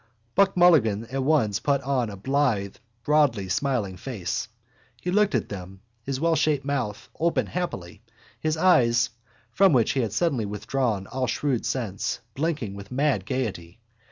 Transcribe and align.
Buck 0.33 0.57
Mulligan 0.57 1.05
at 1.11 1.21
once 1.23 1.59
put 1.59 1.79
on 1.83 2.09
a 2.09 2.17
blithe 2.17 2.77
broadly 3.03 3.47
smiling 3.49 3.97
face. 3.97 4.47
He 4.99 5.11
looked 5.11 5.35
at 5.35 5.49
them, 5.49 5.81
his 6.01 6.19
wellshaped 6.19 6.65
mouth 6.65 7.07
open 7.19 7.45
happily, 7.45 8.01
his 8.39 8.57
eyes, 8.57 9.11
from 9.51 9.73
which 9.73 9.91
he 9.91 9.99
had 9.99 10.11
suddenly 10.11 10.47
withdrawn 10.47 11.05
all 11.05 11.27
shrewd 11.27 11.67
sense, 11.67 12.19
blinking 12.35 12.73
with 12.73 12.91
mad 12.91 13.27
gaiety. 13.27 13.79